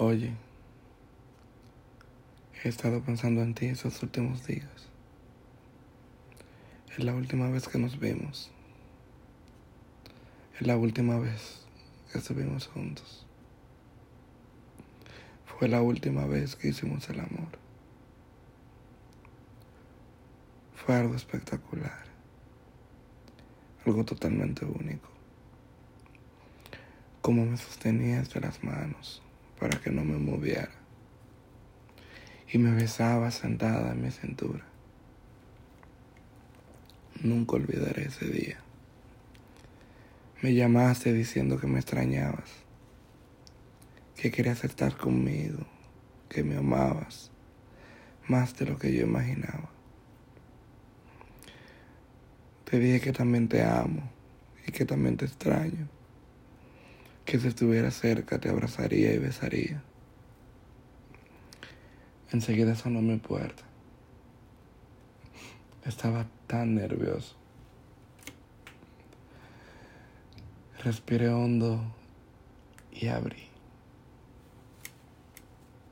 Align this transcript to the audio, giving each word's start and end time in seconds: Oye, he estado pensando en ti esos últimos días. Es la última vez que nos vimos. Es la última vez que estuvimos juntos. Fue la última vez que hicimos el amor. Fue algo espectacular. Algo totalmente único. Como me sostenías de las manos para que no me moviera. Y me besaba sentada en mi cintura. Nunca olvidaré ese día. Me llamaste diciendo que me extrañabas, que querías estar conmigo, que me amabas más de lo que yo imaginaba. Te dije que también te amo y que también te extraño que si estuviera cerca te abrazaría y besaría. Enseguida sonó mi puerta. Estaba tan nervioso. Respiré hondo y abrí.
Oye, 0.00 0.30
he 2.62 2.68
estado 2.68 3.02
pensando 3.02 3.42
en 3.42 3.52
ti 3.52 3.66
esos 3.66 4.00
últimos 4.00 4.46
días. 4.46 4.88
Es 6.96 7.02
la 7.02 7.16
última 7.16 7.50
vez 7.50 7.66
que 7.66 7.78
nos 7.78 7.98
vimos. 7.98 8.48
Es 10.54 10.68
la 10.68 10.76
última 10.76 11.18
vez 11.18 11.66
que 12.12 12.18
estuvimos 12.18 12.68
juntos. 12.68 13.26
Fue 15.46 15.66
la 15.66 15.82
última 15.82 16.26
vez 16.26 16.54
que 16.54 16.68
hicimos 16.68 17.10
el 17.10 17.18
amor. 17.18 17.58
Fue 20.76 20.94
algo 20.94 21.16
espectacular. 21.16 22.04
Algo 23.84 24.04
totalmente 24.04 24.64
único. 24.64 25.08
Como 27.20 27.44
me 27.44 27.56
sostenías 27.56 28.32
de 28.32 28.40
las 28.42 28.62
manos 28.62 29.22
para 29.58 29.78
que 29.80 29.90
no 29.90 30.04
me 30.04 30.18
moviera. 30.18 30.70
Y 32.50 32.58
me 32.58 32.74
besaba 32.74 33.30
sentada 33.30 33.92
en 33.92 34.02
mi 34.02 34.10
cintura. 34.10 34.64
Nunca 37.22 37.56
olvidaré 37.56 38.06
ese 38.06 38.26
día. 38.26 38.58
Me 40.40 40.54
llamaste 40.54 41.12
diciendo 41.12 41.58
que 41.58 41.66
me 41.66 41.80
extrañabas, 41.80 42.48
que 44.16 44.30
querías 44.30 44.62
estar 44.64 44.96
conmigo, 44.96 45.66
que 46.28 46.44
me 46.44 46.56
amabas 46.56 47.30
más 48.28 48.56
de 48.56 48.66
lo 48.66 48.78
que 48.78 48.92
yo 48.92 49.02
imaginaba. 49.02 49.70
Te 52.64 52.78
dije 52.78 53.00
que 53.00 53.12
también 53.12 53.48
te 53.48 53.64
amo 53.64 54.08
y 54.66 54.70
que 54.70 54.84
también 54.84 55.16
te 55.16 55.24
extraño 55.24 55.88
que 57.28 57.38
si 57.38 57.48
estuviera 57.48 57.90
cerca 57.90 58.38
te 58.38 58.48
abrazaría 58.48 59.12
y 59.12 59.18
besaría. 59.18 59.82
Enseguida 62.32 62.74
sonó 62.74 63.02
mi 63.02 63.18
puerta. 63.18 63.64
Estaba 65.84 66.24
tan 66.46 66.74
nervioso. 66.74 67.36
Respiré 70.82 71.28
hondo 71.28 71.82
y 72.92 73.08
abrí. 73.08 73.46